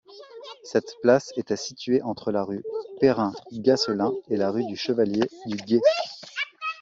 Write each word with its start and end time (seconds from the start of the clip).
Cette 0.63 0.95
place 1.03 1.31
était 1.37 1.55
située 1.55 2.01
entre 2.01 2.31
la 2.31 2.43
rue 2.43 2.63
Perrin-Gasselin 2.99 4.11
et 4.31 4.35
la 4.35 4.49
rue 4.49 4.65
du 4.65 4.75
Chevalier-du-Guet. 4.75 5.79